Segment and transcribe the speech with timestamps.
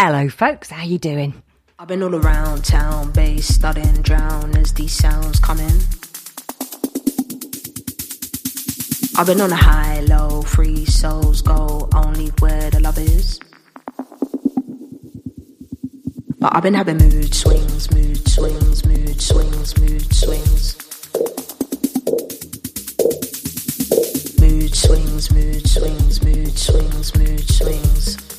[0.00, 0.70] Hello, folks.
[0.70, 1.42] How you doing?
[1.76, 5.76] I've been all around town, bass studying, drown as these sounds come in.
[9.16, 13.40] I've been on a high, low, free souls go only where the love is.
[16.38, 20.76] But I've been having mood swings, mood swings, mood swings, mood swings.
[24.40, 28.37] Mood swings, mood swings, mood swings, mood swings.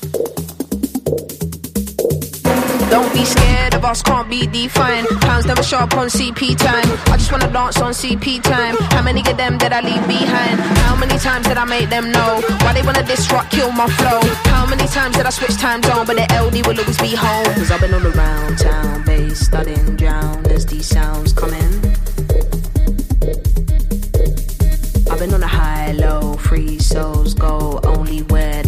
[2.89, 5.07] Don't be scared of us, can't be defined.
[5.21, 6.87] Pounds never show up on CP time.
[7.13, 8.75] I just wanna dance on CP time.
[8.91, 10.59] How many of them did I leave behind?
[10.85, 12.41] How many times did I make them know?
[12.61, 14.19] Why they wanna disrupt, kill my flow?
[14.51, 16.05] How many times did I switch time zone?
[16.07, 17.45] But the LD will always be home.
[17.53, 21.73] Cause I've been all around town, bass studying, drown as these sounds come in.
[25.11, 28.63] I've been on a high, low, free souls go only where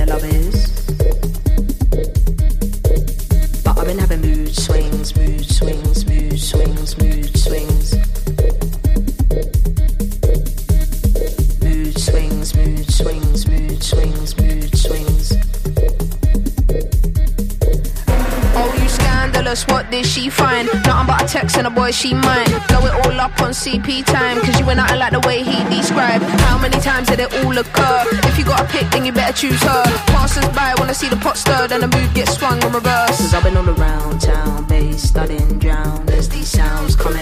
[21.92, 22.50] boy she mine.
[22.68, 25.58] Blow it all up on CP time, cause you ain't nothing like the way he
[25.76, 26.24] described.
[26.48, 28.04] How many times did it all occur?
[28.30, 29.84] If you got a pick, then you better choose her.
[30.14, 33.18] Passers by wanna see the pot stirred and the mood gets swung in reverse.
[33.18, 37.16] Cause I've been all around town, bass studying, drown as these sounds come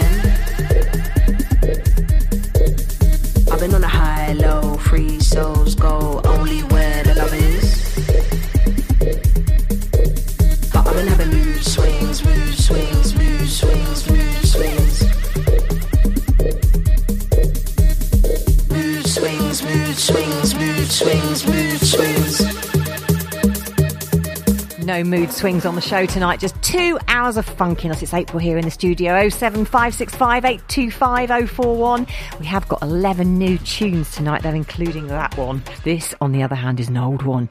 [25.40, 26.42] swings on the show tonight.
[26.42, 28.04] Just two hours of funkiness.
[28.04, 29.30] It's April here in the studio.
[29.30, 32.10] 07565825041.
[32.42, 35.64] We have got 11 new tunes tonight, though, including that one.
[35.86, 37.48] This, on the other hand, is an old one.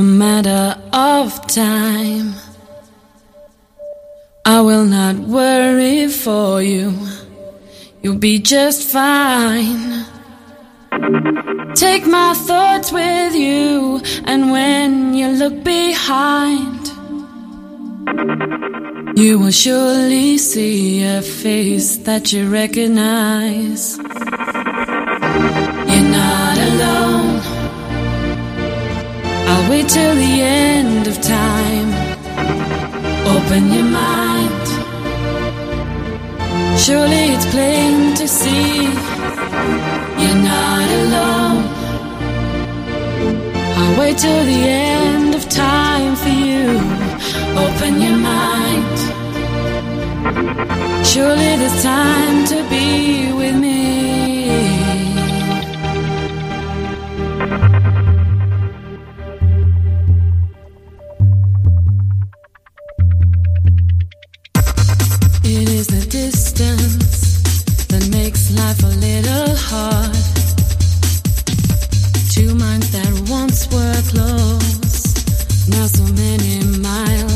[0.00, 2.32] A matter of time.
[4.46, 6.94] I will not worry for you,
[8.00, 10.06] you'll be just fine.
[11.74, 16.82] Take my thoughts with you, and when you look behind,
[19.18, 23.98] you will surely see a face that you recognize.
[29.70, 31.90] Wait till the end of time.
[33.34, 34.66] Open your mind.
[36.84, 38.82] Surely it's plain to see
[40.20, 41.62] you're not alone.
[43.78, 46.66] I'll wait till the end of time for you.
[47.64, 48.96] Open your mind.
[51.12, 53.80] Surely there's time to be with me.
[68.70, 70.14] Life a little hard.
[72.30, 77.29] Two minds that once were close, now so many miles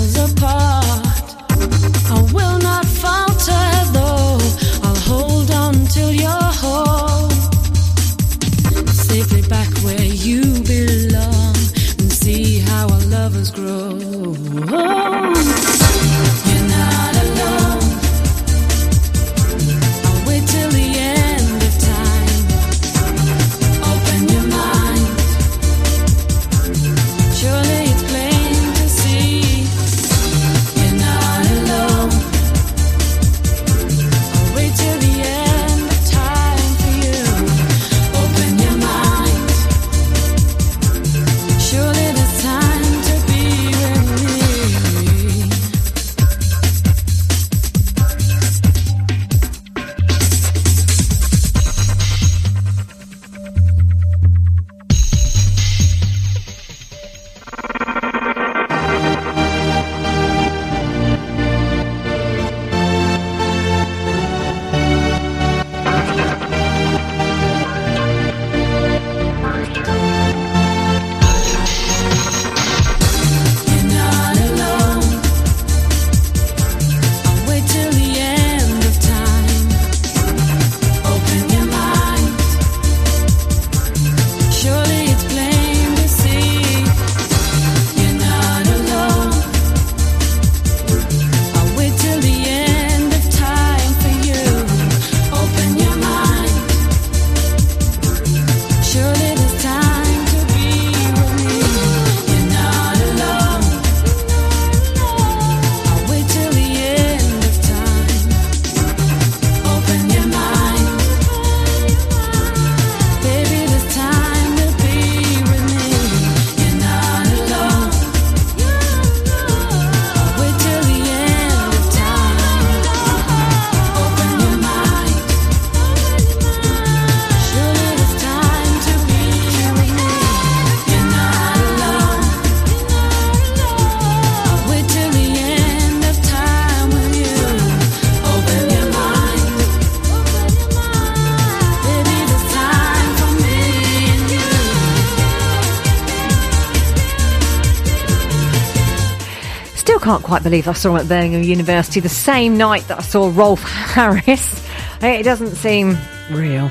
[150.35, 153.63] quite believe I saw him at Birmingham University the same night that I saw Rolf
[153.63, 154.61] Harris.
[155.01, 155.99] It doesn't seem
[156.31, 156.69] real.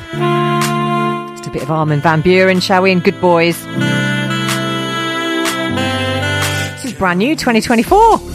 [1.29, 2.91] Just a bit of Armin van Buuren, shall we?
[2.91, 3.63] And good boys.
[6.73, 8.32] This is brand new, 2024.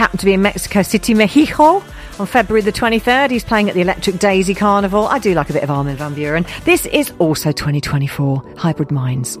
[0.00, 1.84] If you happen to be in Mexico City, Mexico,
[2.18, 5.06] on February the 23rd, he's playing at the Electric Daisy Carnival.
[5.06, 6.46] I do like a bit of Armin van Buuren.
[6.64, 9.36] This is also 2024 Hybrid Minds.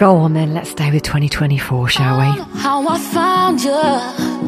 [0.00, 2.42] Go on then, let's stay with 2024, shall we?
[2.58, 4.39] How I found you.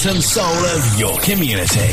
[0.00, 1.89] heart and soul of your community.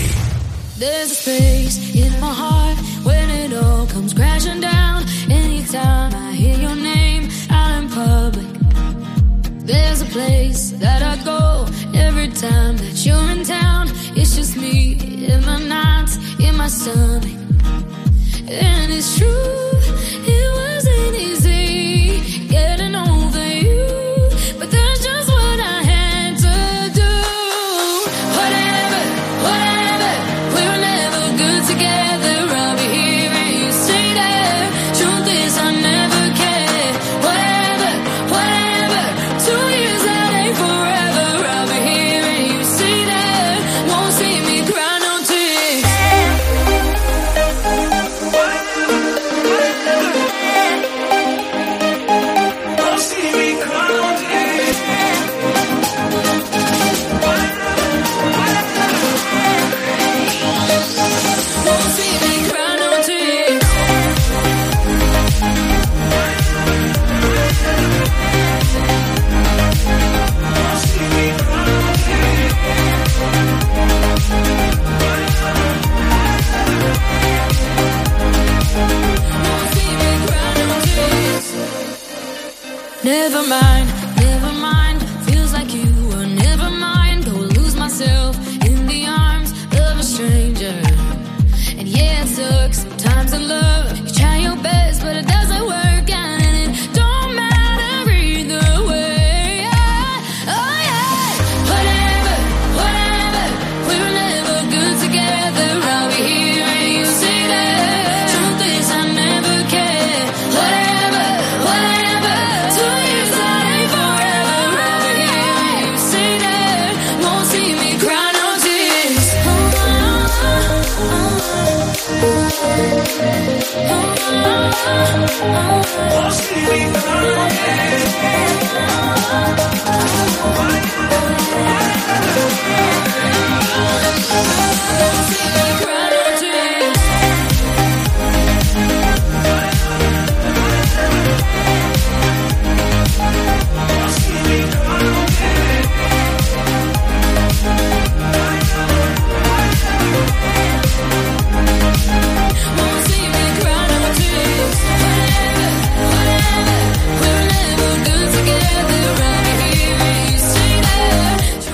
[83.37, 83.96] Of mind.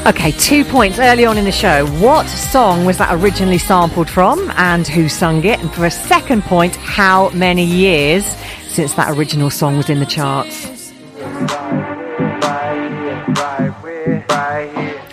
[0.05, 1.87] Okay, two points early on in the show.
[2.01, 5.61] What song was that originally sampled from and who sung it?
[5.61, 8.25] And for a second point, how many years
[8.67, 10.67] since that original song was in the charts?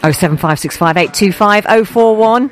[0.02, 2.50] 07565825041.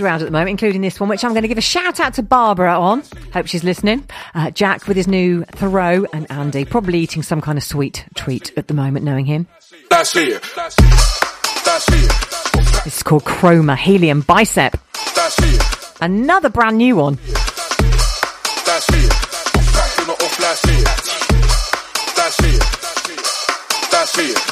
[0.00, 2.14] Around at the moment, including this one, which I'm going to give a shout out
[2.14, 3.02] to Barbara on.
[3.32, 4.08] Hope she's listening.
[4.34, 8.52] Uh, Jack with his new Thoreau, and Andy probably eating some kind of sweet treat
[8.56, 9.46] at the moment, knowing him.
[9.90, 10.42] That's it.
[10.54, 10.84] That's it.
[11.64, 12.84] That's it.
[12.84, 14.78] This is called Chroma Helium Bicep.
[16.00, 17.18] Another brand new one.
[23.90, 24.45] That's it.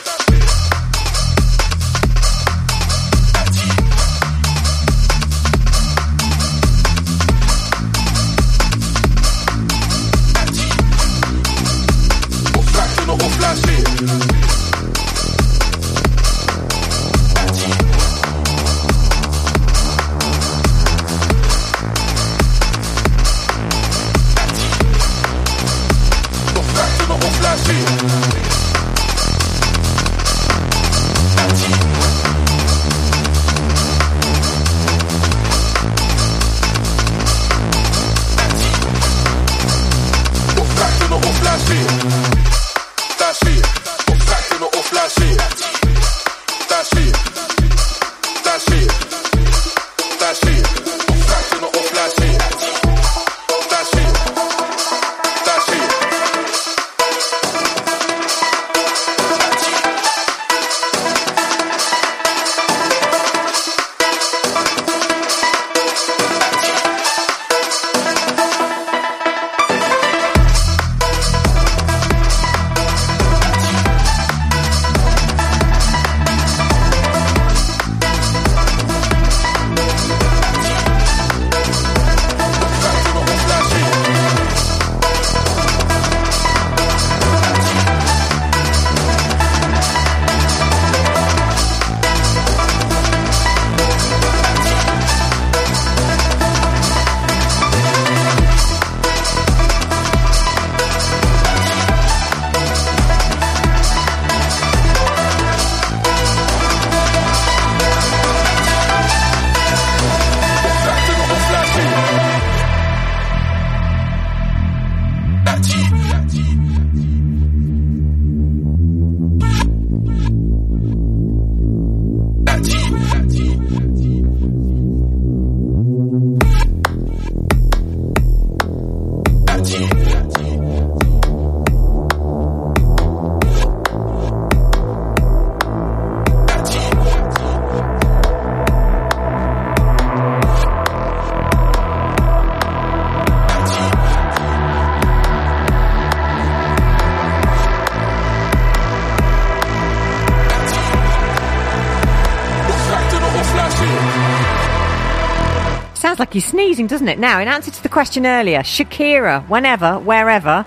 [156.75, 157.21] Sneezing, doesn't it?
[157.21, 160.67] Now, in answer to the question earlier, Shakira, whenever, wherever,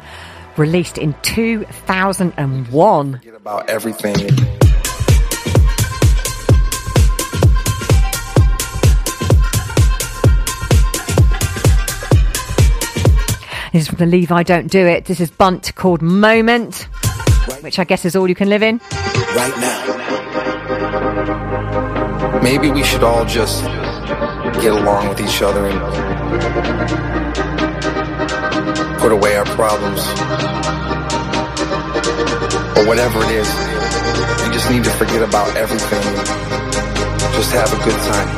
[0.55, 3.11] released in 2001.
[3.11, 4.15] Forget about everything.
[13.73, 15.03] This is from the Levi Don't Do It.
[15.05, 16.87] This is Bunt called Moment,
[17.59, 18.79] which I guess is all you can live in.
[19.35, 19.83] right now.
[22.41, 23.65] Maybe we should all just
[24.61, 25.79] get along with each other and
[28.99, 30.01] put away our problems.
[32.77, 33.49] Or whatever it is.
[34.45, 36.47] We just need to forget about everything
[37.37, 38.29] just have a good time.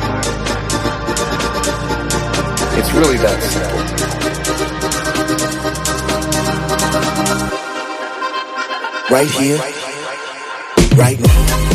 [2.78, 3.80] It's really that simple.
[9.10, 9.58] Right here,
[10.98, 11.69] right now.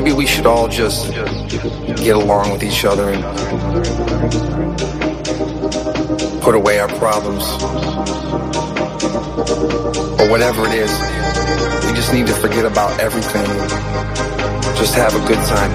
[0.00, 3.22] Maybe we should all just get along with each other and
[6.40, 7.44] put away our problems.
[10.18, 10.90] Or whatever it is.
[11.84, 13.44] We just need to forget about everything
[14.80, 15.70] just have a good time.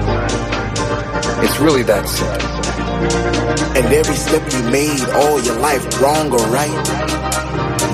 [1.44, 3.76] It's really that simple.
[3.76, 6.74] And every step you made all your life, wrong or right,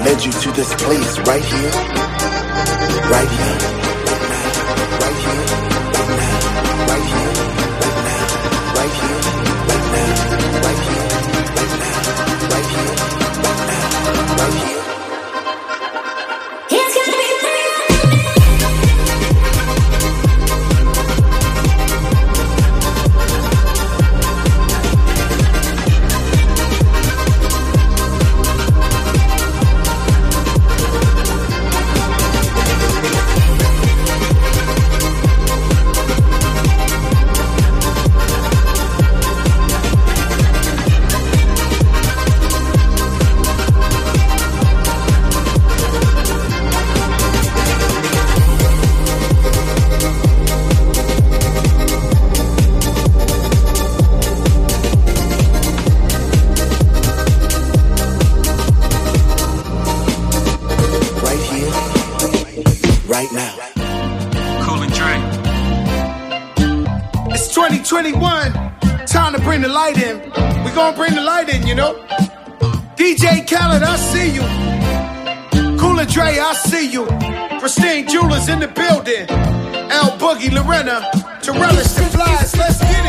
[0.01, 1.73] led you to this place right here,
[3.11, 3.72] right here,
[67.93, 68.53] 21,
[69.05, 70.17] time to bring the light in.
[70.65, 71.93] We gonna bring the light in, you know?
[72.97, 75.79] DJ Khaled, I see you.
[75.79, 77.05] Cool & Dre, I see you.
[77.61, 79.29] Pristine Jewelers in the building.
[79.91, 81.05] L Boogie, Lorena,
[81.43, 83.02] to relish the flies, let's get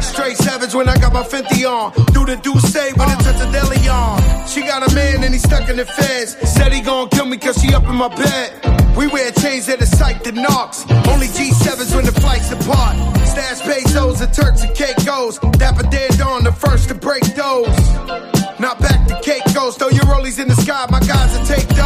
[0.00, 1.92] Straight savage when I got my Fenty on.
[2.12, 4.20] Do the do say when it touch the deli on.
[4.46, 6.36] She got a man and he stuck in the feds.
[6.48, 8.96] Said he gon' kill me cause she up in my bed.
[8.96, 10.84] We wear chains that are psyched and knocks.
[11.08, 12.96] Only G7s when the flights apart.
[13.26, 15.38] Stash pesos and Turks and Caicos.
[15.58, 17.68] Dapper dead on the first to break those.
[18.58, 21.77] Not back to Caicos, throw your rollies in the sky, my guys will take.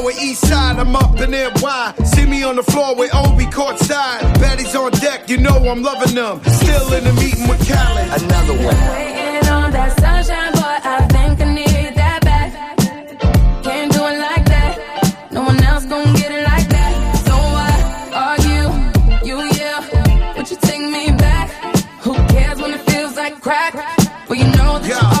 [0.00, 1.94] Lower east side, I'm up in NY.
[2.04, 4.20] See me on the floor with Obi courtside.
[4.40, 6.40] Baddies on deck, you know I'm loving them.
[6.44, 8.22] Still in the meeting with Khaled.
[8.22, 8.76] Another one.
[8.96, 12.50] Waiting on that sunshine, boy, I think I need that back.
[13.62, 15.28] Can't do it like that.
[15.32, 16.92] No one else gon' get it like that.
[17.26, 17.70] So why
[18.24, 18.62] are you,
[19.28, 20.34] you, yeah?
[20.34, 21.50] Would you take me back?
[22.04, 23.74] Who cares when it feels like crack?
[24.30, 25.19] Well, you know that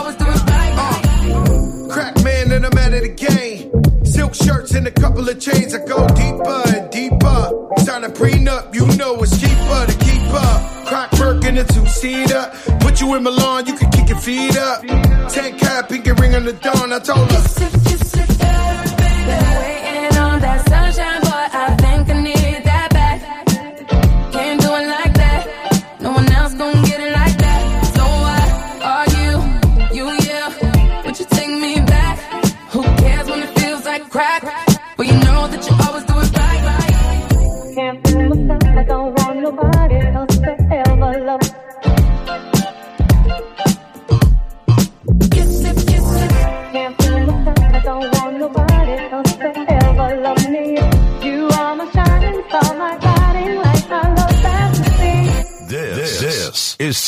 [4.44, 5.74] shirts and a couple of chains.
[5.74, 7.40] I go deeper and deeper.
[7.78, 10.86] Sign a prenup, you know it's cheaper to keep up.
[10.86, 12.50] Crack work in a two seater.
[12.80, 14.82] Put you in Milan, you can kick your feet up.
[15.30, 16.92] Ten cap, pinky ring on the dawn.
[16.92, 17.79] I told her.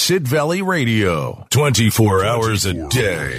[0.03, 3.39] Sid Valley Radio, 24 hours a day.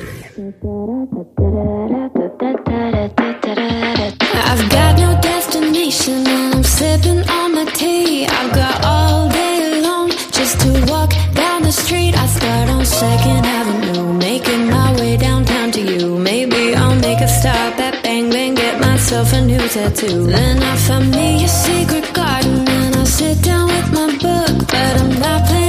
[4.50, 8.26] I've got no destination and I'm sipping on my tea.
[8.26, 12.16] I've got all day long just to walk down the street.
[12.16, 16.18] I start on Second Avenue, making my way downtown to you.
[16.18, 20.28] Maybe I'll make a stop at Bang Bang, get myself a new tattoo.
[20.28, 25.02] Then I find me a secret garden and I sit down with my book, but
[25.02, 25.63] I'm not playing.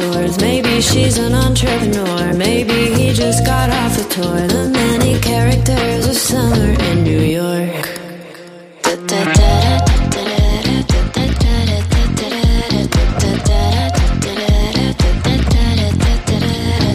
[0.00, 2.32] Maybe she's an entrepreneur.
[2.32, 4.48] Maybe he just got off the tour.
[4.48, 7.86] The many characters of summer in New York.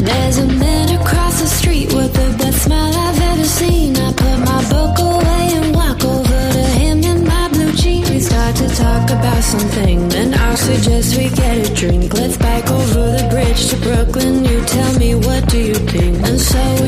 [0.07, 3.95] There's a man across the street with the best smile I've ever seen.
[3.97, 8.09] I put my book away and walk over to him in my blue jeans.
[8.09, 11.44] We start to talk about something, and I suggest we get.
[16.37, 16.84] so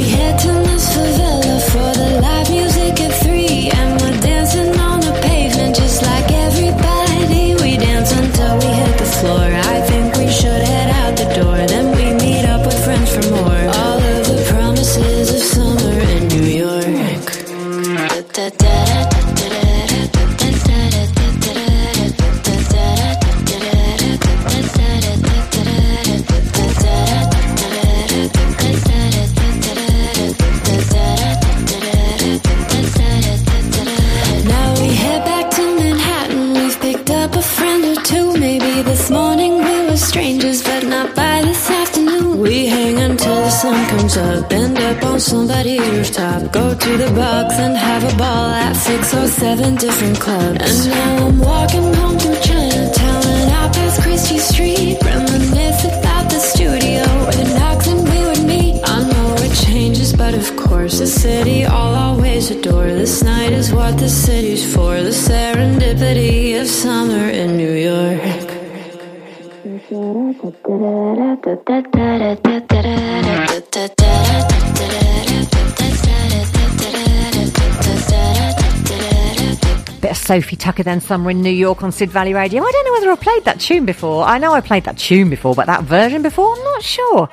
[80.37, 82.61] Sofi Tukker Then Summer in New York on Sid Valley Radio.
[82.63, 84.23] I don't know whether I played that tune before.
[84.23, 87.27] I know I played that tune before, but that version before, I'm not sure.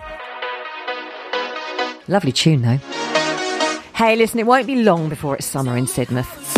[2.09, 2.79] Lovely tune though.
[3.95, 6.55] Hey, listen, it won't be long before it's summer in Sidmouth.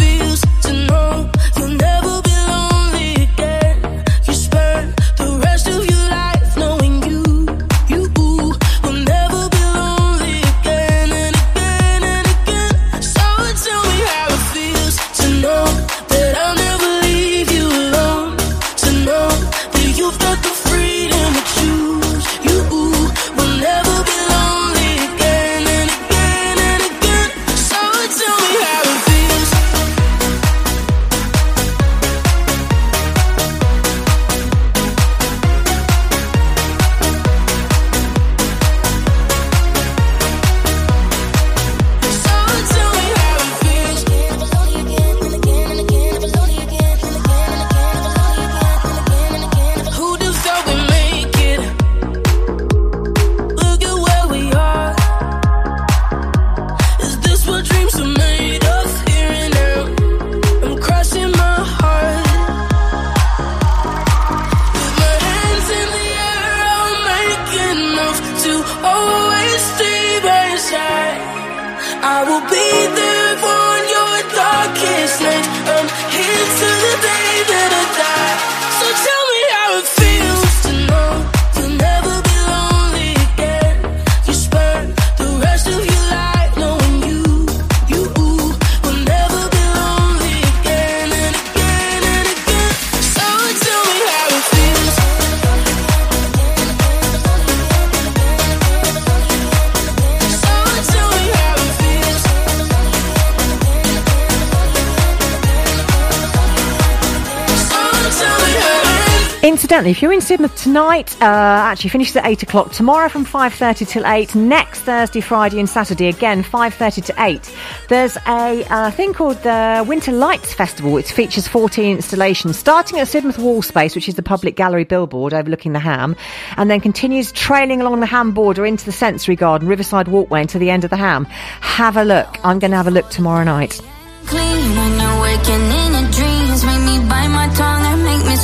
[109.76, 112.72] Incidentally, if you're in Sidmouth tonight, uh, actually finishes at 8 o'clock.
[112.72, 114.34] Tomorrow from 5.30 till 8.
[114.34, 117.54] Next Thursday, Friday and Saturday, again, 5.30 to 8.
[117.90, 123.06] There's a uh, thing called the Winter Lights Festival, which features 14 installations, starting at
[123.06, 126.16] Sidmouth Wall Space, which is the public gallery billboard overlooking the Ham,
[126.56, 130.58] and then continues trailing along the Ham border into the Sensory Garden, Riverside Walkway, until
[130.58, 131.26] the end of the Ham.
[131.60, 132.38] Have a look.
[132.42, 133.78] I'm going to have a look tomorrow night.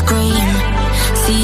[0.02, 0.51] clean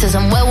[0.00, 0.49] giving me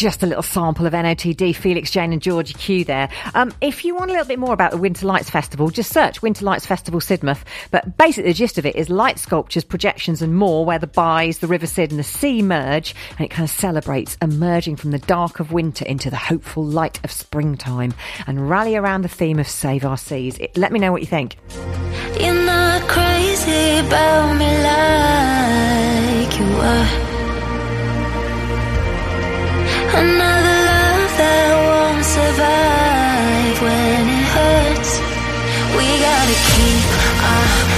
[0.00, 3.10] Just a little sample of NOTD, Felix Jaehn and Georgia Ku there.
[3.34, 6.22] Um, if you want a little bit more about the Winter Lights Festival, just search
[6.22, 7.42] Winter Lights Festival Sidmouth.
[7.70, 11.40] But basically, the gist of it is light sculptures, projections, and more where the Byes,
[11.40, 14.98] the River Sid, and the sea merge, and it kind of celebrates emerging from the
[15.00, 17.92] dark of winter into the hopeful light of springtime
[18.26, 20.38] and rally around the theme of Save Our Seas.
[20.38, 21.36] It, let me know what you think.
[22.18, 24.46] You're not crazy about me
[26.24, 27.09] like you are.
[29.92, 34.92] Another love that won't survive when it hurts.
[35.76, 36.86] We gotta keep
[37.26, 37.69] our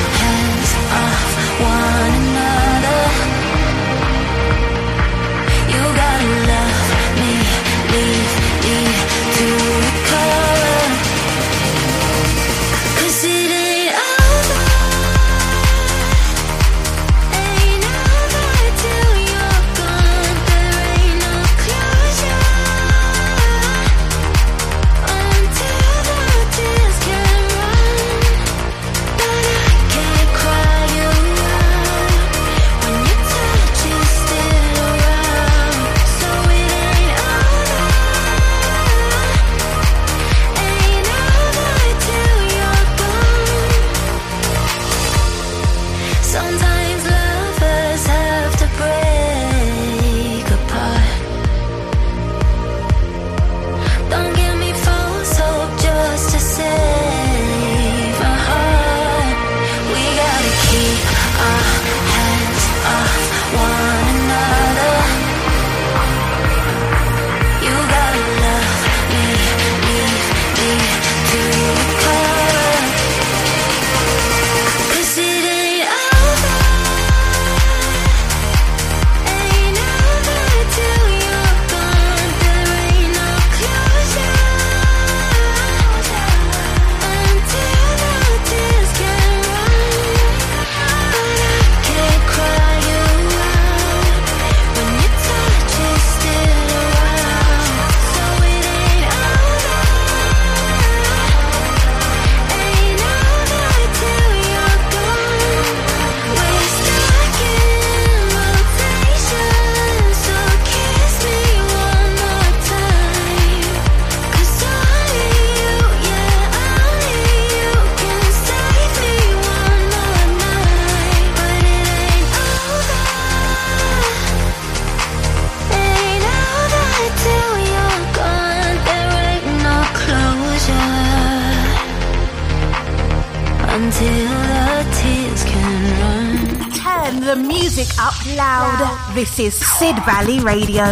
[139.23, 140.83] This is Sid Valley Radio.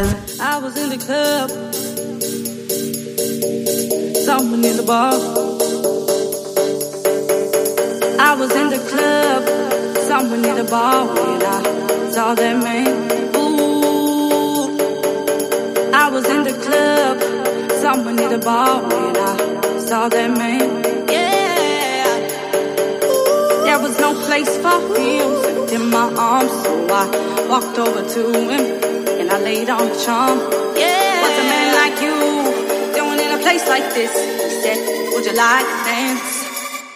[0.41, 1.51] I was in the club.
[4.25, 5.15] Someone in the bar.
[8.21, 9.43] I was in the club.
[10.07, 12.87] Someone in the bar when I saw that man.
[13.35, 14.79] Ooh.
[15.93, 17.19] I was in the club.
[17.83, 20.85] Someone in the bar when I saw that man.
[21.09, 22.15] Yeah.
[23.65, 25.50] There was no place for him
[25.91, 28.63] my arms, so I walked over to him
[29.21, 30.39] and I laid on the charm.
[30.77, 31.23] Yeah.
[31.23, 32.15] What's a man like you
[32.95, 34.13] doing in a place like this?
[34.15, 34.79] He said,
[35.13, 36.23] Would you like to dance?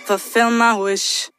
[0.07, 1.34] Fulfill my wish.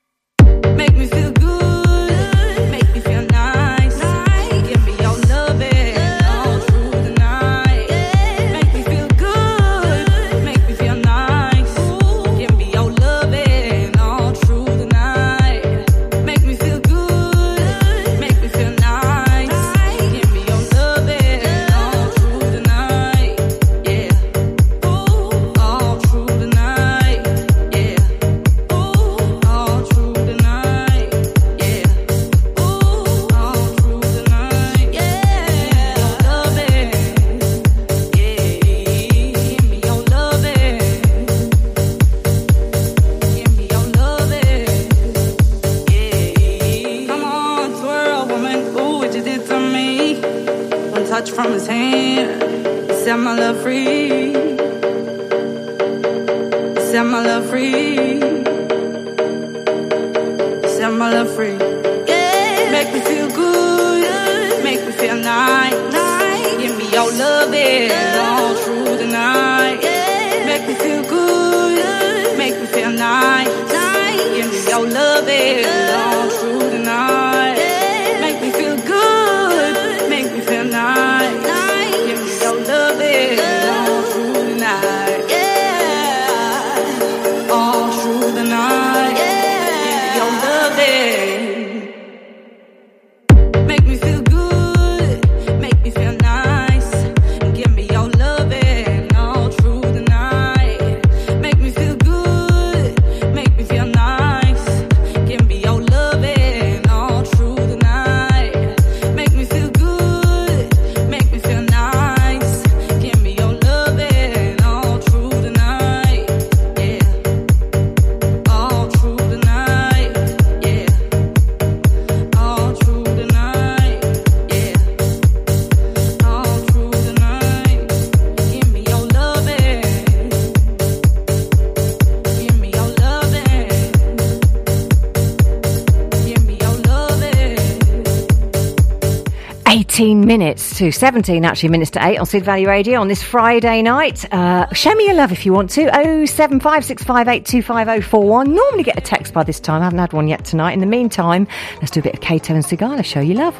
[140.37, 144.29] minutes to 17, actually, minutes to 8 on Sid Valley Radio on this Friday night.
[144.33, 145.85] Uh, show me your love if you want to.
[145.85, 148.47] 07565825041.
[148.47, 149.81] Normally get a text by this time.
[149.81, 150.73] I haven't had one yet tonight.
[150.73, 153.05] In the meantime, let's do a bit of Kato and Sigala.
[153.05, 153.55] Show you love.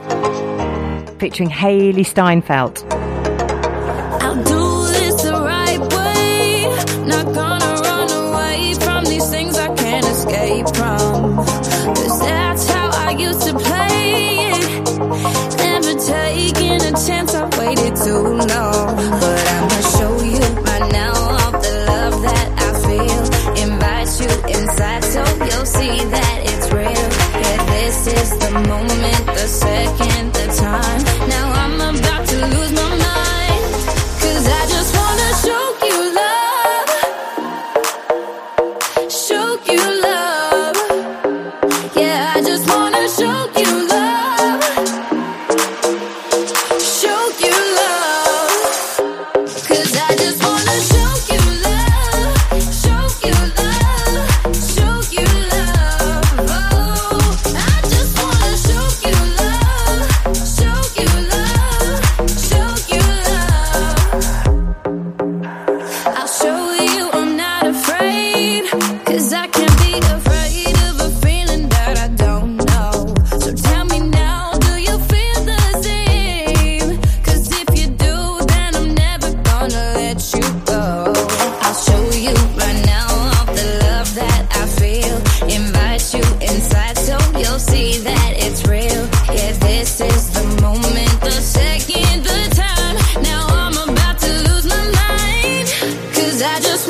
[1.17, 3.04] Featuring Hailee Steinfeld.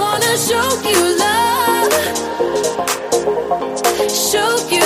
[0.05, 1.93] wanna show you love,
[4.09, 4.84] show you.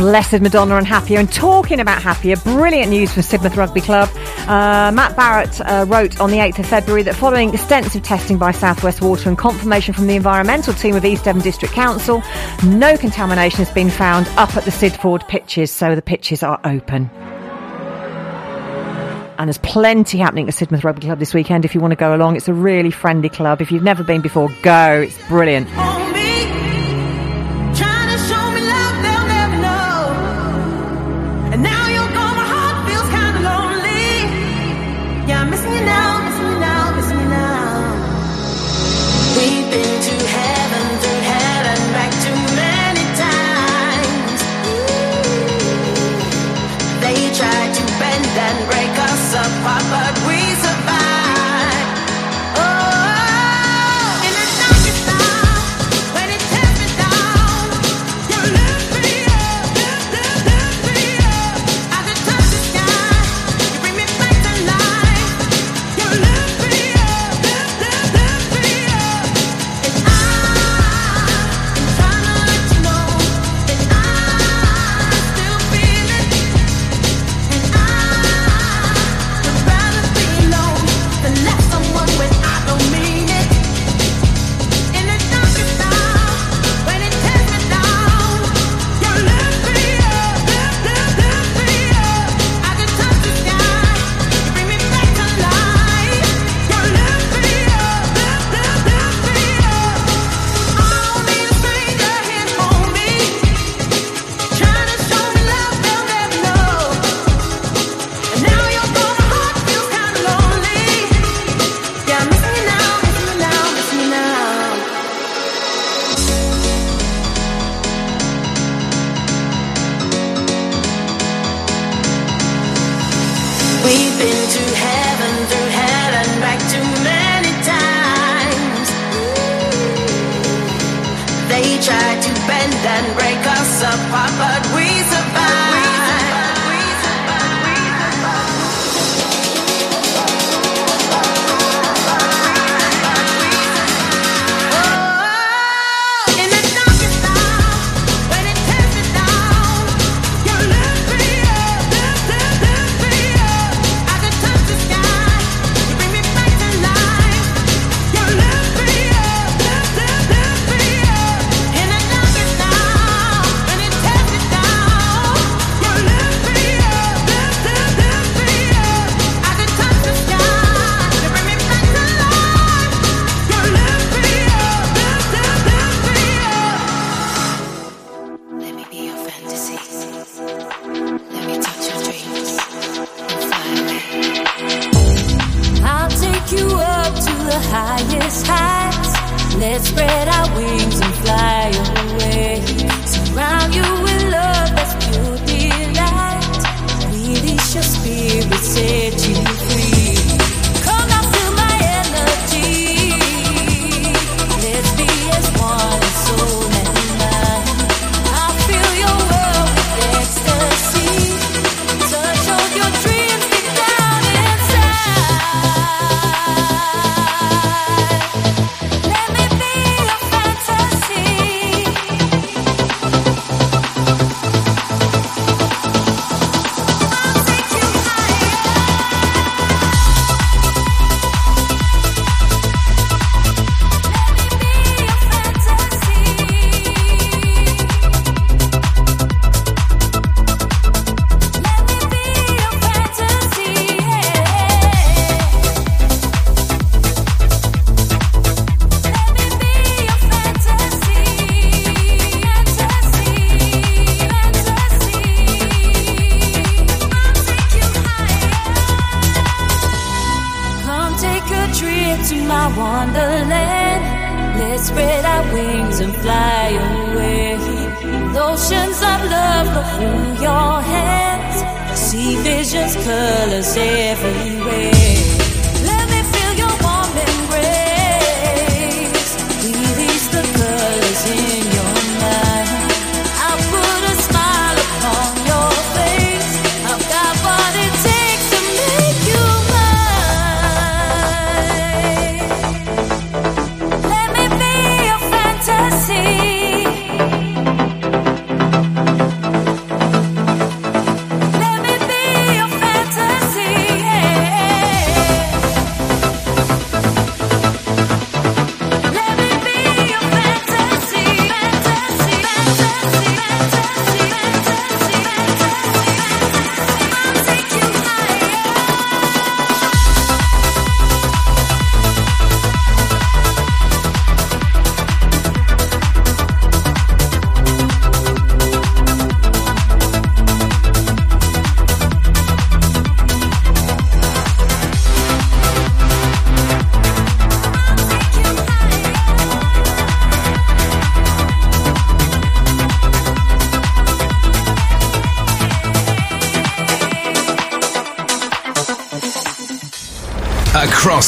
[0.00, 1.18] Blessed Madonna and Happier.
[1.18, 4.08] And talking about Happier, brilliant news from Sidmouth Rugby Club.
[4.48, 8.50] Uh, Matt Barrett uh, wrote on the 8th of February that following extensive testing by
[8.50, 12.22] Southwest Water and confirmation from the environmental team of East Devon District Council,
[12.64, 17.10] no contamination has been found up at the Sidford pitches, so the pitches are open
[19.38, 22.14] and there's plenty happening at Sidmouth Rugby Club this weekend if you want to go
[22.14, 22.36] along.
[22.36, 23.60] It's a really friendly club.
[23.60, 25.02] If you've never been before, go.
[25.02, 25.68] It's brilliant.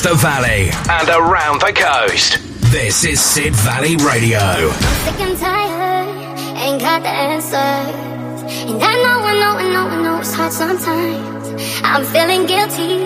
[0.03, 2.39] the valley and around the coast.
[2.73, 4.41] This is Sid Valley Radio.
[4.41, 4.73] I'm
[5.07, 8.43] sick and tired, ain't got the answers.
[8.69, 11.47] And I know, I know, I know, I know it's hard sometimes.
[11.85, 12.99] I'm feeling guilty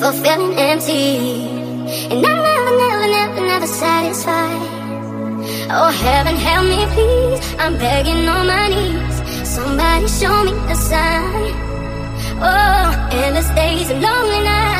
[0.00, 1.46] for feeling empty.
[2.10, 4.66] And I'm never, never, never, never satisfied.
[5.70, 7.54] Oh, heaven, help me, please.
[7.60, 9.48] I'm begging on my knees.
[9.48, 11.54] Somebody show me a sign.
[12.42, 14.73] Oh, endless days and lonely nights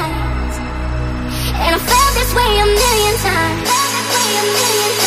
[2.34, 3.68] way a million times.
[3.68, 5.03] Love way a million times.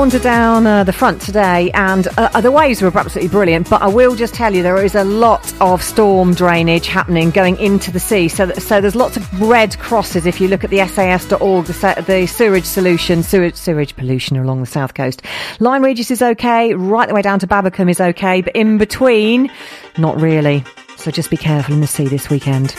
[0.00, 3.68] Wander down uh, the front today, and uh, the waves were absolutely brilliant.
[3.68, 7.58] But I will just tell you, there is a lot of storm drainage happening going
[7.58, 8.28] into the sea.
[8.28, 10.24] So, so there's lots of red crosses.
[10.24, 14.66] If you look at the SAS.org, the, the sewage solution, sewage, sewage pollution along the
[14.66, 15.20] south coast.
[15.58, 19.50] Lyme Regis is okay, right the way down to Babbacombe is okay, but in between,
[19.98, 20.64] not really.
[20.96, 22.74] So just be careful in the sea this weekend.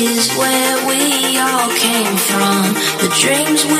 [0.00, 2.72] Is where we all came from.
[3.04, 3.79] The dreams we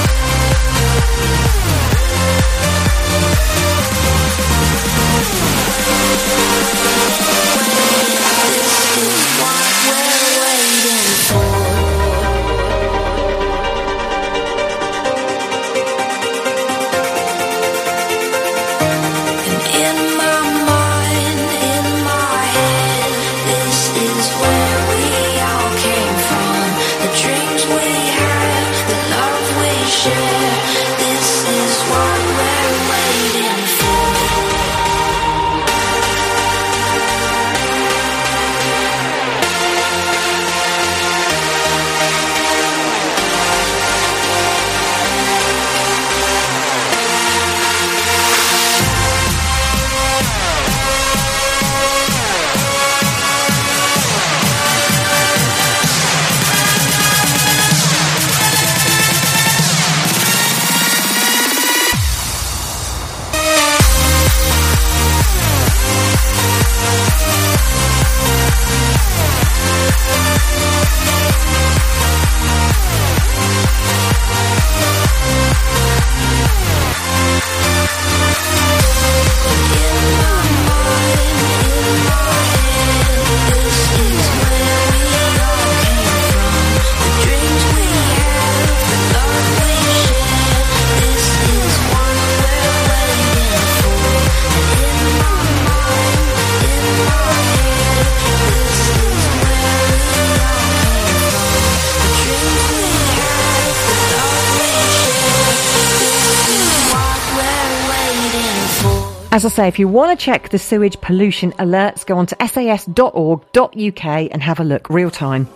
[109.33, 112.47] As I say, if you want to check the sewage pollution alerts, go on to
[112.47, 115.47] sas.org.uk and have a look real time.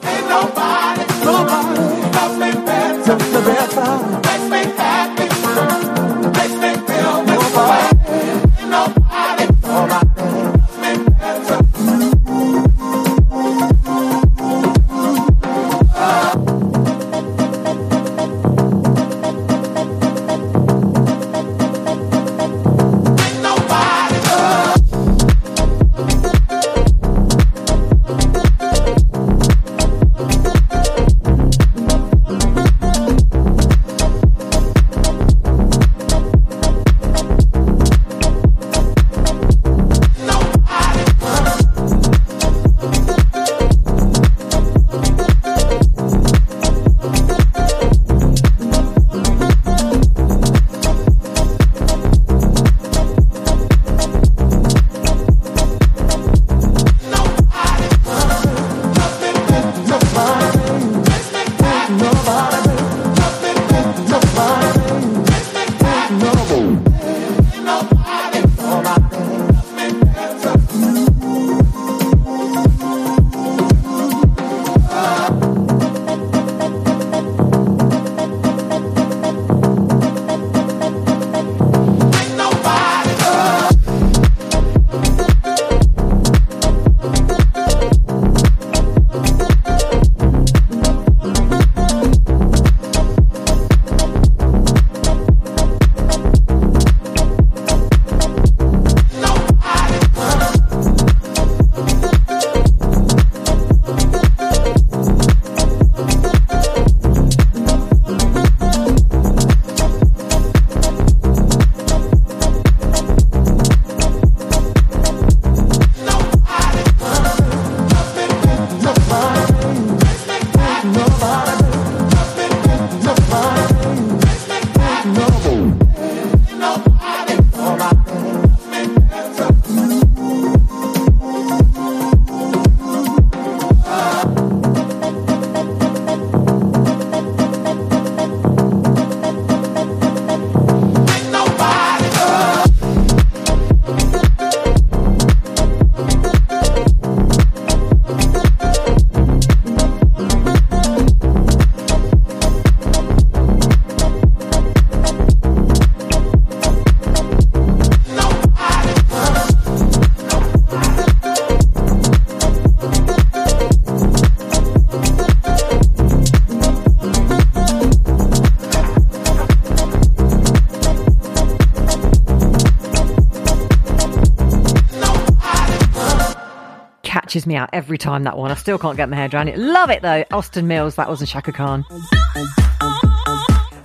[177.16, 178.52] Catches me out every time, that one.
[178.52, 179.58] I still can't get my head around it.
[179.58, 180.26] Love it, though.
[180.32, 181.86] Austin Mills, that wasn't Chaka Khan.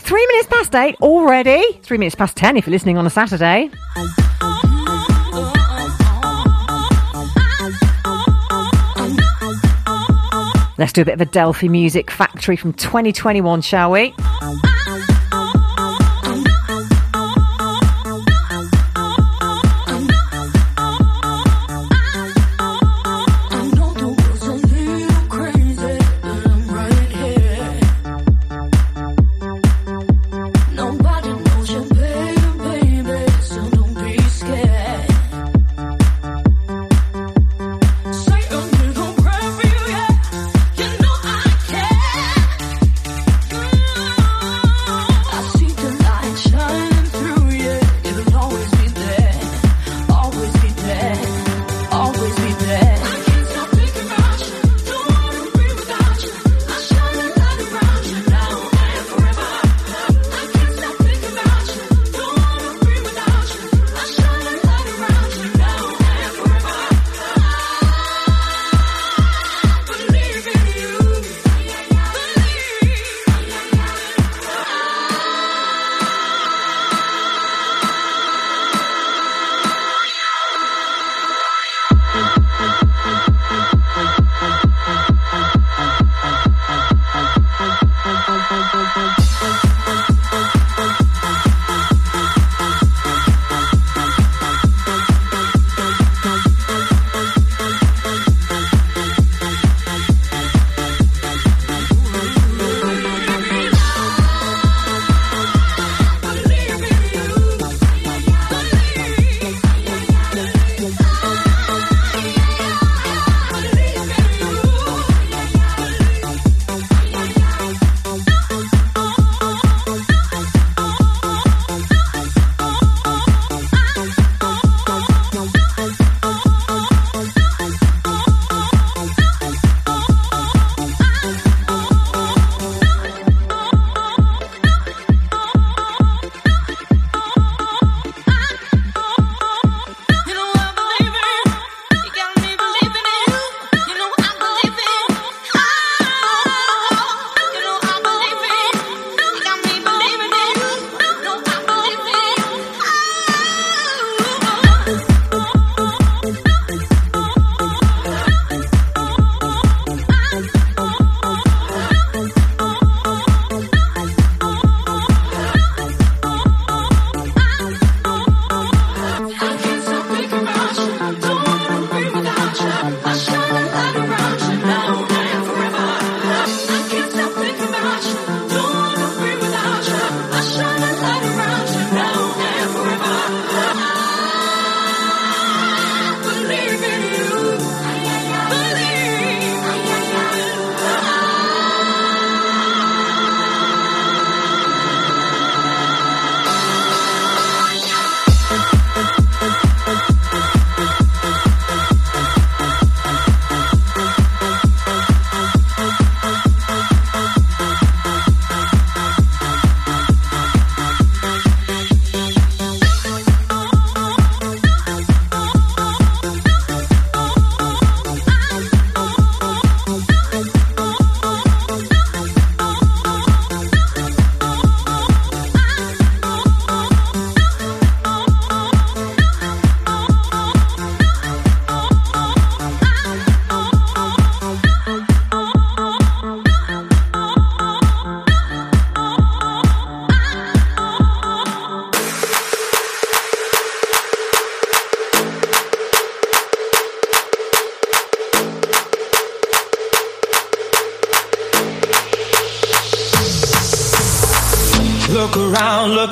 [0.01, 1.63] Three minutes past eight already.
[1.85, 3.71] Three minutes past ten if you're listening on a Saturday.
[10.77, 14.13] Let's do a bit of a Delphi Music Factory from 2021, shall we?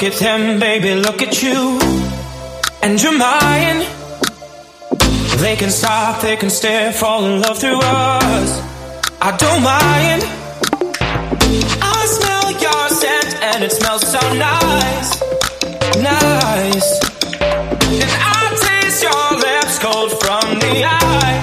[0.09, 1.79] At them, baby, look at you.
[2.83, 3.81] And you're mine.
[5.43, 8.51] They can stop, they can stare, fall in love through us.
[9.21, 10.23] I don't mind.
[11.83, 15.11] I smell your scent and it smells so nice.
[16.01, 16.91] Nice.
[18.03, 21.38] And I taste your lips cold from the eyes.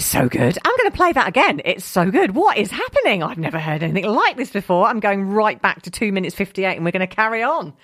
[0.00, 0.56] is so good.
[0.64, 1.60] I'm going to play that again.
[1.62, 2.34] It's so good.
[2.34, 3.22] What is happening?
[3.22, 4.86] I've never heard anything like this before.
[4.86, 7.74] I'm going right back to 2 minutes 58 and we're going to carry on.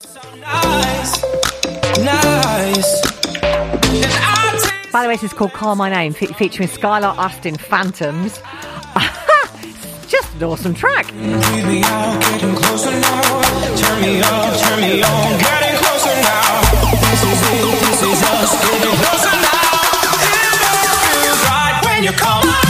[0.00, 1.22] So nice,
[1.98, 3.02] nice.
[4.92, 8.40] By the way, this is called Call My Name, fe- featuring Skylar Astin Phantoms.
[10.08, 11.12] Just an awesome track.
[11.14, 12.14] Now,
[22.04, 22.63] you call my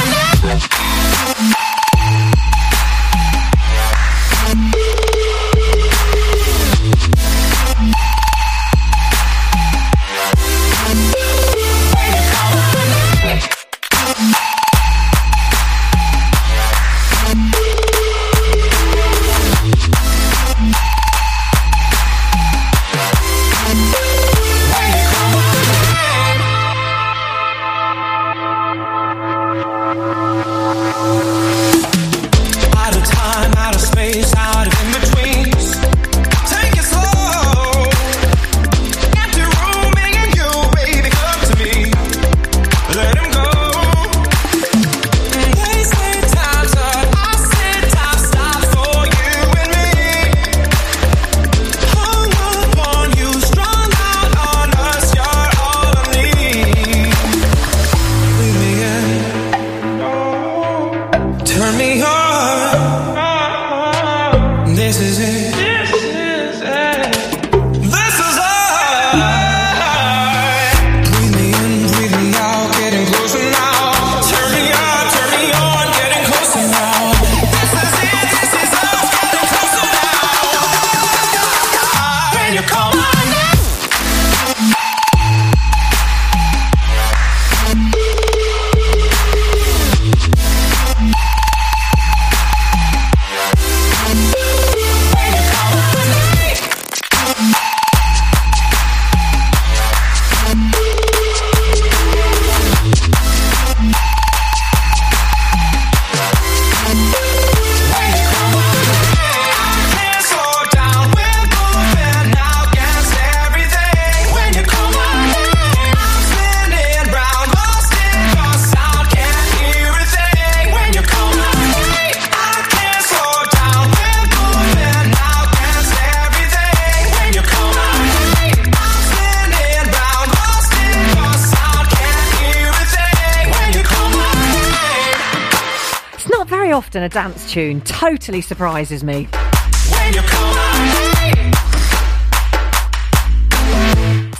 [137.15, 139.29] dance tune totally surprises me.
[139.31, 139.93] It's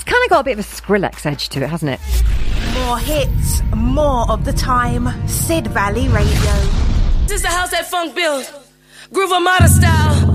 [0.03, 2.01] kind of got a bit of a Skrillex edge to it, hasn't it?
[2.75, 5.07] More hits, more of the time.
[5.29, 6.53] Sid Valley Radio.
[7.29, 8.53] This is the house that funk built,
[9.13, 10.27] groove Armada style.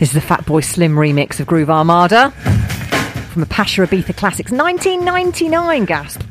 [0.00, 2.32] This is the Fatboy Slim remix of Groove Armada
[3.30, 6.23] from the Pacha Ibiza Classics 1999 gasp.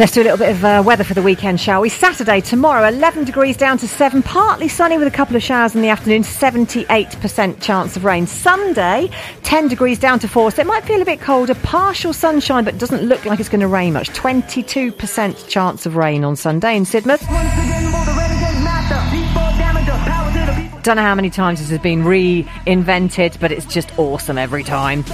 [0.00, 1.90] Let's do a little bit of uh, weather for the weekend, shall we?
[1.90, 5.82] Saturday, tomorrow, 11 degrees down to 7, partly sunny with a couple of showers in
[5.82, 8.26] the afternoon, 78% chance of rain.
[8.26, 9.10] Sunday,
[9.42, 12.78] 10 degrees down to 4, so it might feel a bit colder, partial sunshine, but
[12.78, 14.08] doesn't look like it's going to rain much.
[14.12, 17.20] 22% chance of rain on Sunday in Sidmouth.
[20.82, 25.04] Don't know how many times this has been reinvented, but it's just awesome every time.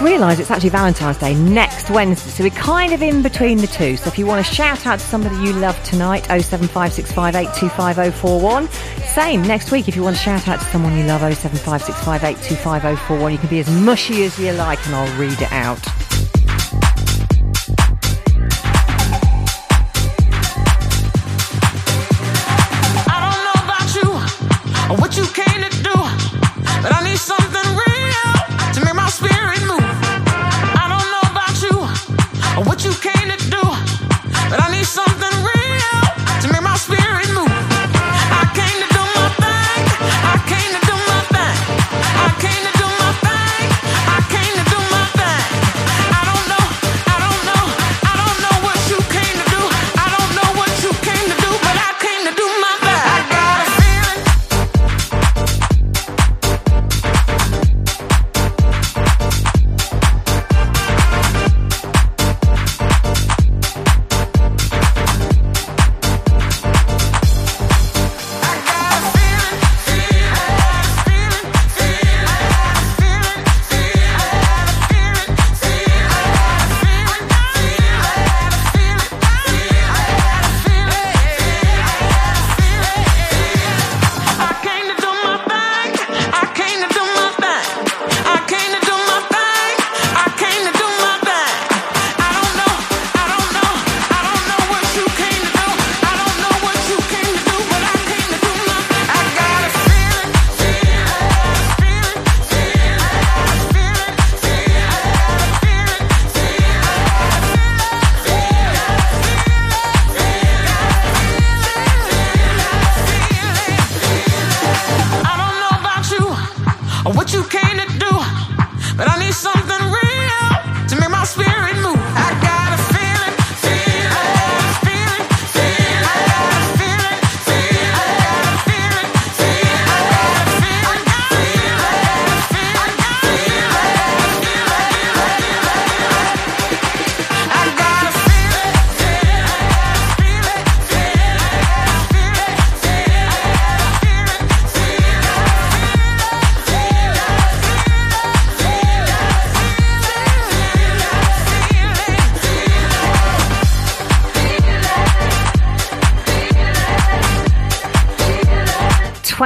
[0.00, 3.66] Realise realised it's actually Valentine's Day next Wednesday, so we're kind of in between the
[3.66, 3.98] two.
[3.98, 8.68] So if you want to shout out to somebody you love tonight, 07565825041.
[9.04, 13.32] Same next week if you want to shout out to someone you love, 07565825041.
[13.32, 15.86] You can be as mushy as you like and I'll read it out.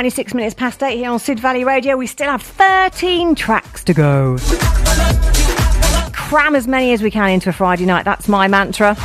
[0.05, 1.97] Twenty-six minutes past eight here on Sid Valley Radio.
[1.97, 4.37] We still have 13 tracks to go.
[6.13, 8.05] Cram as many as we can into a Friday night.
[8.05, 8.97] That's my mantra.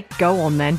[0.00, 0.78] Go on then.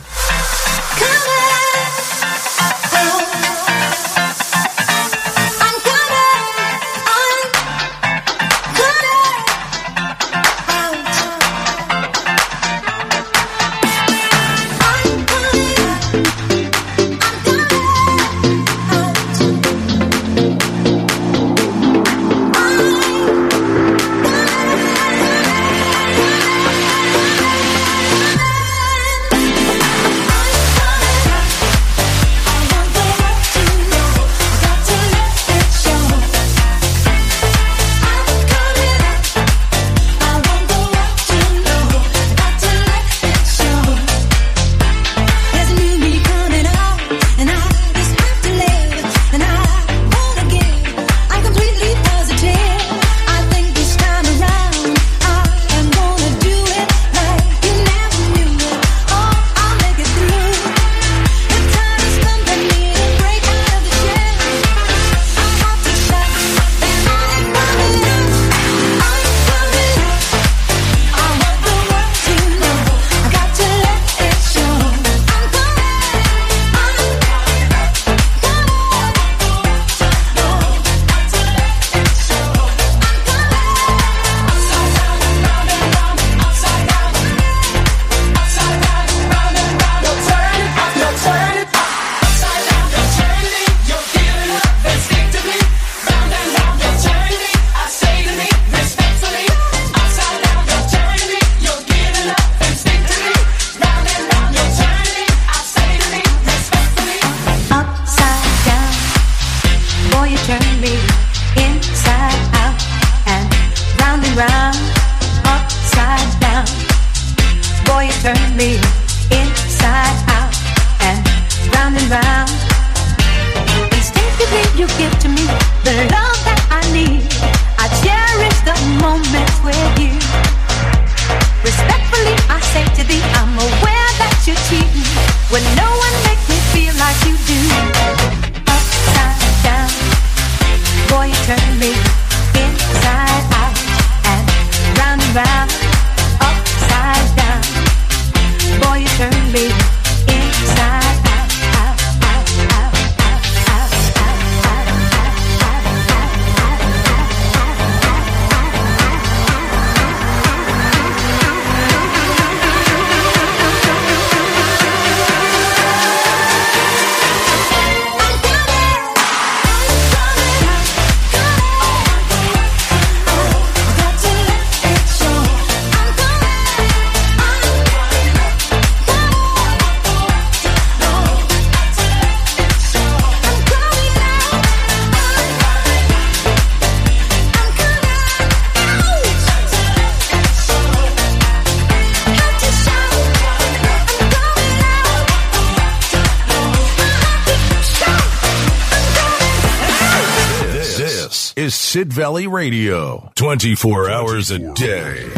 [202.25, 203.31] Valley Radio.
[203.35, 205.29] 24 hours a day.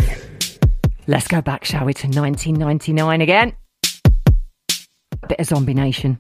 [1.06, 3.52] Let's go back, shall we, to 1999 again?
[5.22, 6.18] A Bit of Zombie Nation.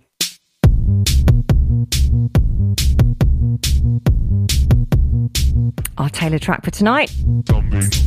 [5.98, 7.16] Our Taylor track for tonight.
[7.44, 8.07] Domination.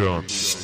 [0.00, 0.59] And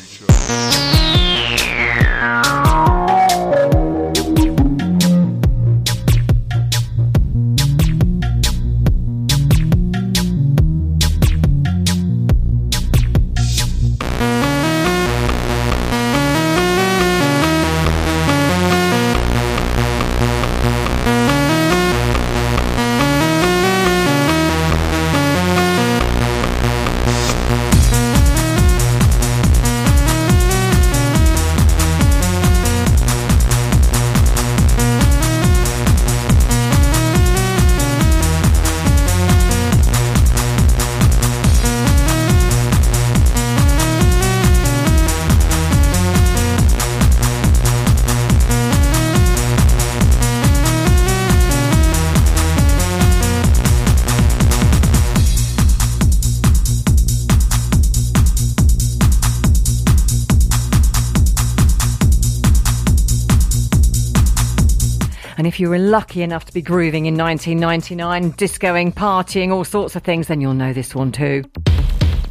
[65.56, 70.02] if you were lucky enough to be grooving in 1999, discoing, partying, all sorts of
[70.02, 71.42] things, then you'll know this one too.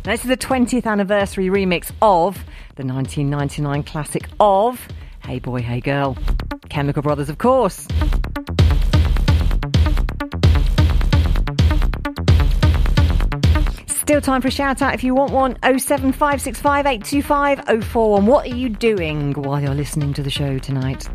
[0.04, 2.36] This is the 20th anniversary remix of
[2.76, 4.88] the 1999 classic of
[5.24, 6.16] Hey Boy, Hey Girl.
[6.70, 7.88] Chemical Brothers, of course.
[13.88, 15.58] Still time for a shout out if you want one.
[15.64, 18.28] 07565 825 041.
[18.28, 21.10] What are you doing while you're listening to the show tonight?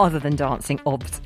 [0.00, 1.20] Other than dancing, obs.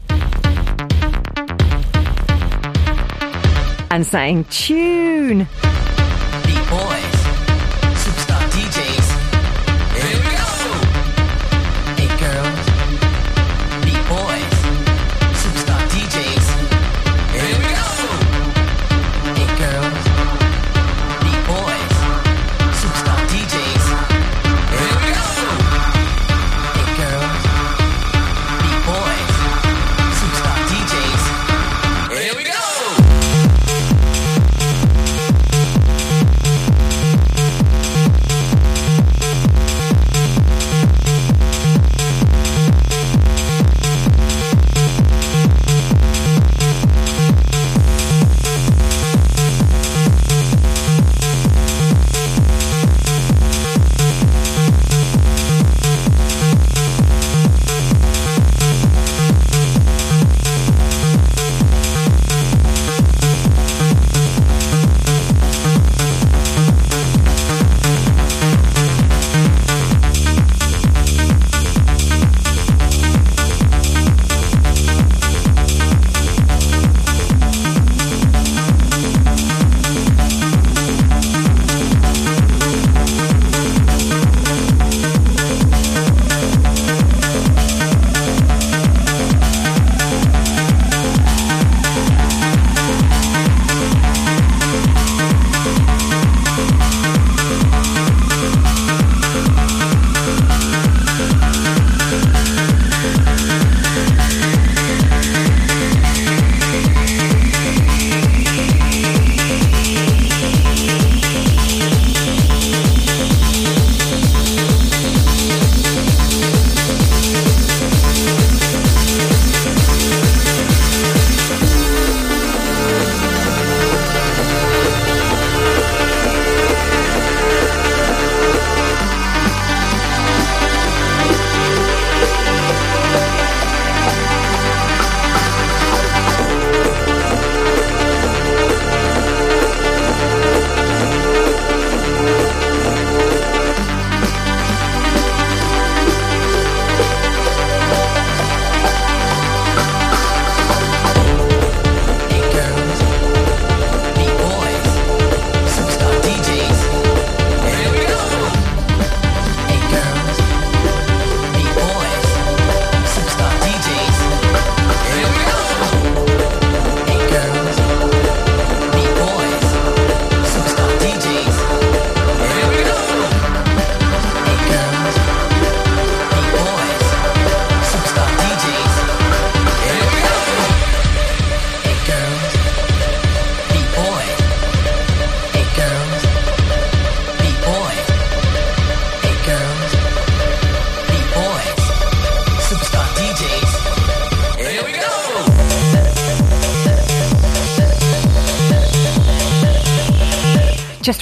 [3.93, 5.47] And saying tune.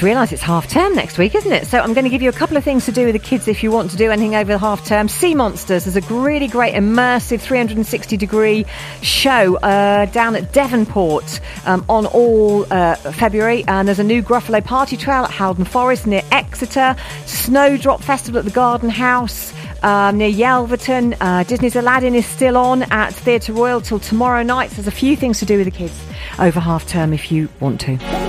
[0.02, 1.64] Just realised it's half term next week, isn't it?
[1.68, 3.46] So I'm going to give you a couple of things to do with the kids
[3.46, 5.06] if you want to do anything over the half term.
[5.06, 8.66] Sea Monsters is a really great immersive 360 degree
[9.00, 13.62] show uh, down at Devonport um, on all uh, February.
[13.68, 16.96] And there's a new Gruffalo Party Trail at Haldon Forest near Exeter,
[17.26, 19.54] Snowdrop Festival at the Garden House.
[19.84, 24.70] Um, near Yelverton, uh, Disney's Aladdin is still on at Theatre Royal till tomorrow night.
[24.70, 25.96] So there's a few things to do with the kids
[26.40, 28.21] over half term if you want to.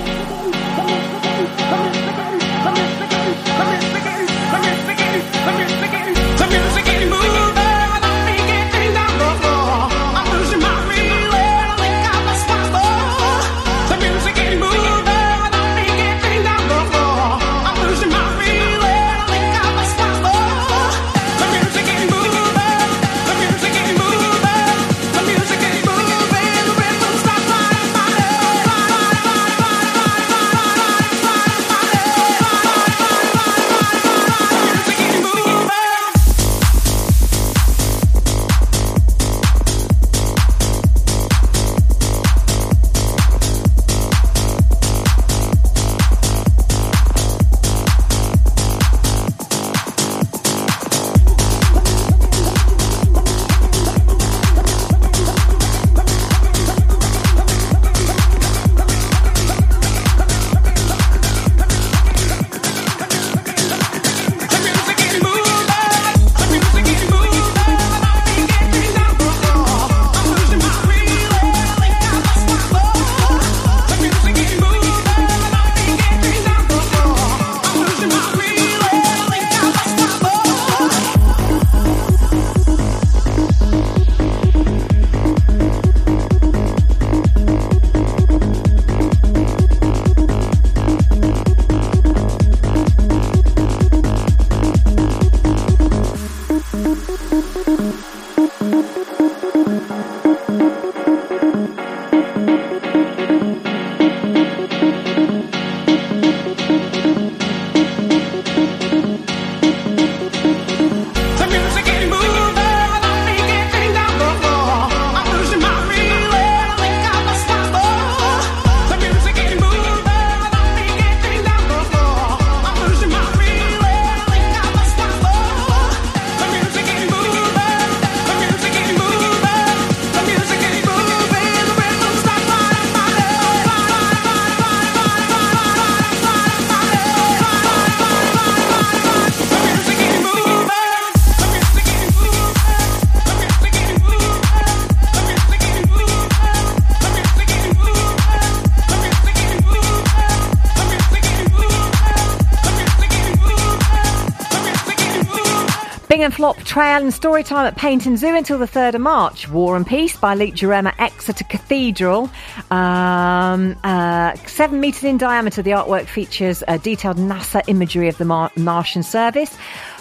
[156.73, 159.47] Trail and story time at Paignton Zoo until the 3rd of March.
[159.47, 162.31] War and Peace by Luke Jerram at Exeter Cathedral.
[162.71, 168.25] Um, uh, seven metres in diameter, the artwork features a detailed NASA imagery of the
[168.25, 169.55] Mar- Martian service.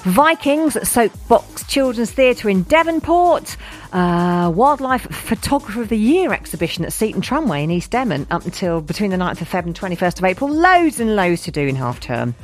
[0.04, 3.58] Vikings at Soapbox Children's Theatre in Devonport.
[3.92, 8.80] Uh, Wildlife Photographer of the Year exhibition at Seaton Tramway in East Devon up until
[8.80, 10.48] between the 9th of Feb and 21st of April.
[10.48, 12.34] Loads and loads to do in half term.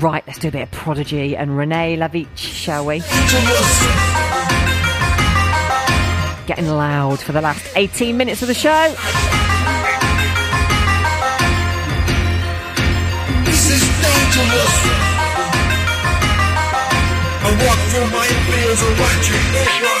[0.00, 3.00] Right, let's do a bit of Prodigy and Renee Lavich, shall we?
[6.46, 8.88] Getting loud for the last 18 minutes of the show.
[13.44, 14.74] This is dangerous.
[17.42, 20.00] I walk through my fears and watch it.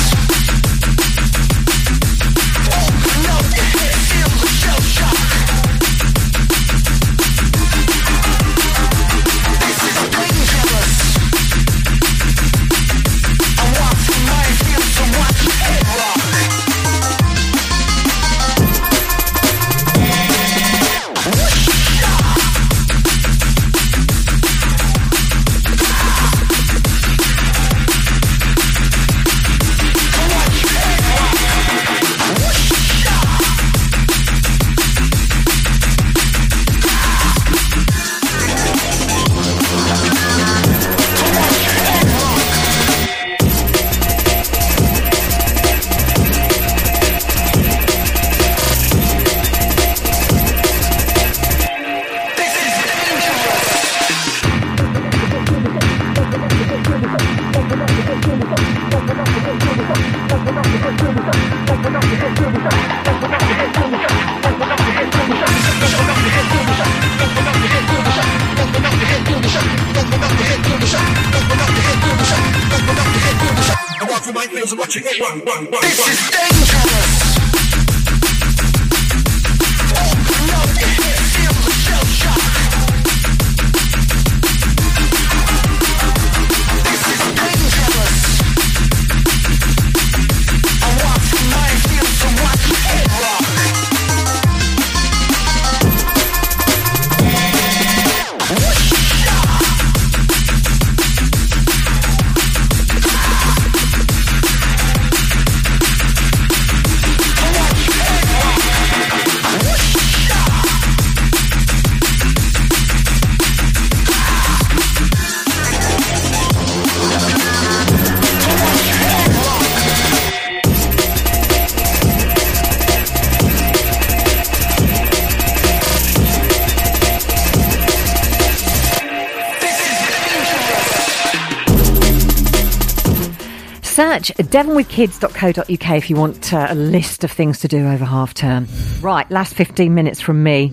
[134.21, 134.31] much.
[134.37, 138.67] DevonWithKids.co.uk if you want uh, a list of things to do over half term.
[139.01, 140.67] Right, last 15 minutes from me.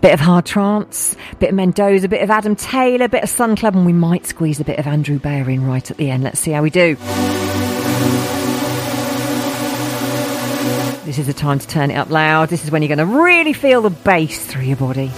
[0.00, 3.74] Bit of hard trance, bit of Mendoza, bit of Adam Taylor, bit of Sun Club,
[3.74, 6.22] and we might squeeze a bit of Andrew Bayer in right at the end.
[6.22, 6.94] Let's see how we do.
[11.04, 12.50] This is the time to turn it up loud.
[12.50, 15.10] This is when you're going to really feel the bass through your body.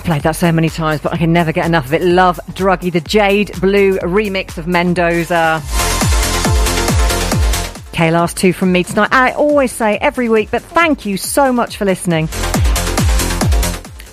[0.00, 2.02] Played that so many times, but I can never get enough of it.
[2.02, 5.62] Love Druggy, the Jade Blue remix of Mendoza.
[7.88, 9.08] Okay, last two from me tonight.
[9.12, 12.28] I always say every week, but thank you so much for listening.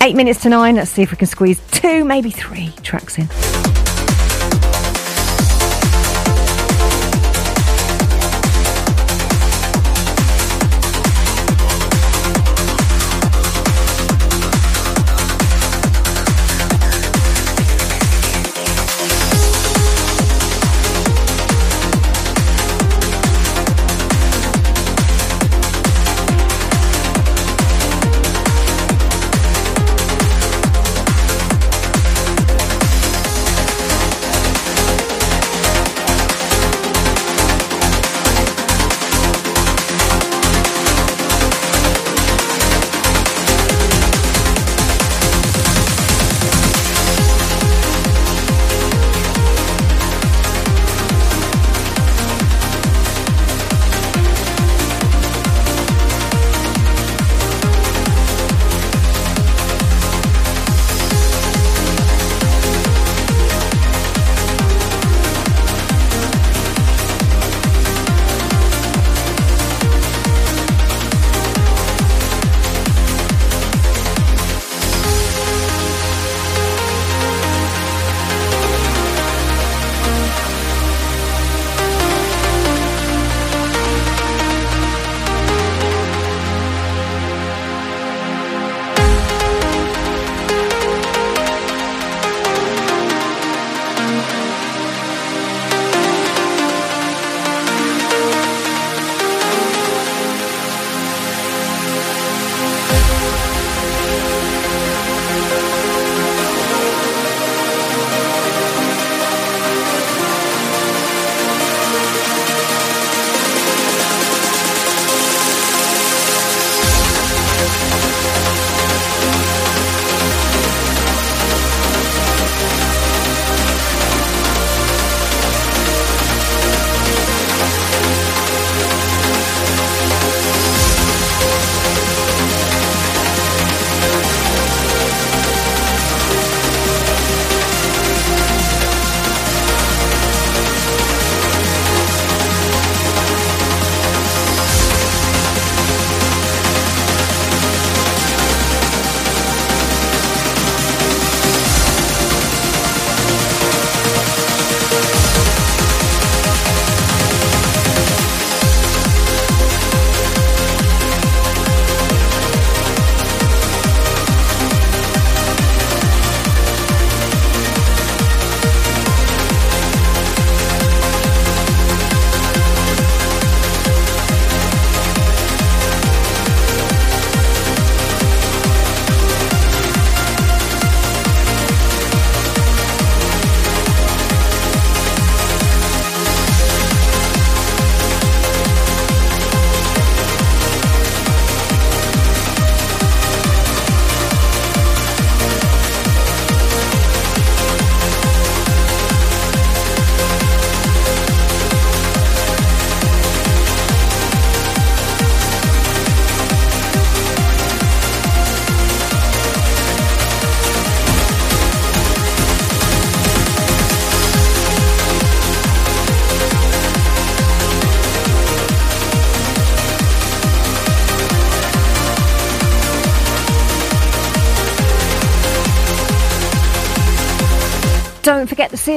[0.00, 0.76] Eight minutes to nine.
[0.76, 3.28] Let's see if we can squeeze two, maybe three tracks in.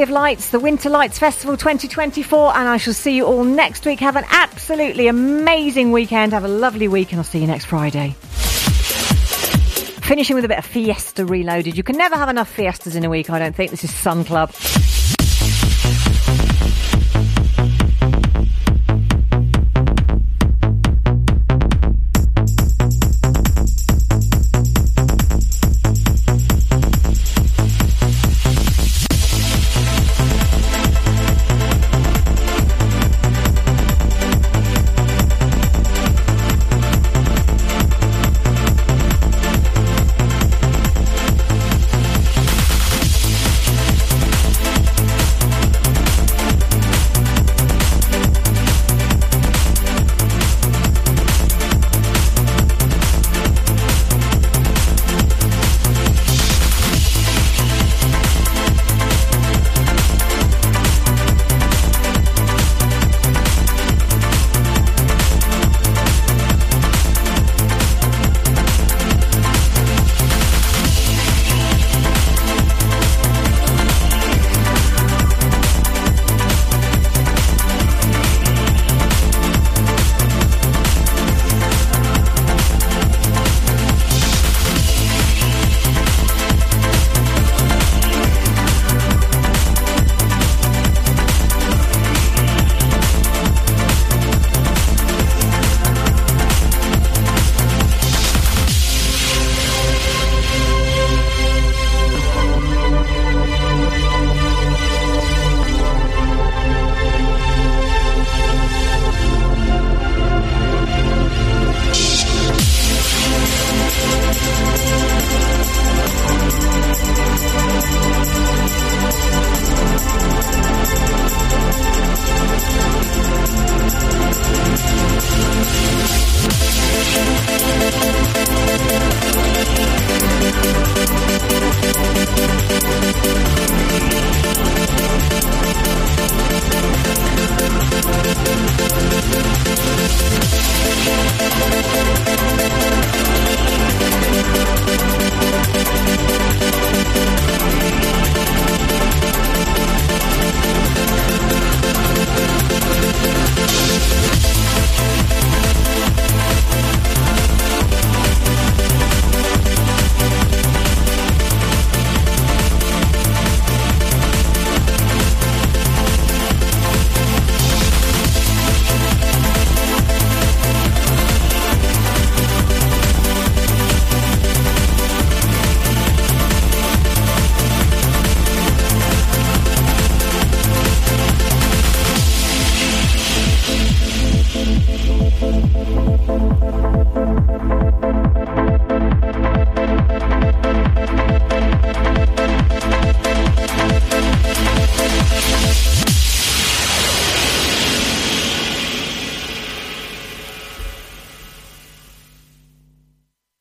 [0.01, 3.99] Of Lights, the Winter Lights Festival 2024, and I shall see you all next week.
[3.99, 6.33] Have an absolutely amazing weekend.
[6.33, 8.15] Have a lovely week, and I'll see you next Friday.
[10.03, 11.75] Finishing with a bit of Fiesta Reloaded.
[11.75, 13.71] You can never have enough Fiestas in a week, I don't think.
[13.71, 14.51] This is Sun Club.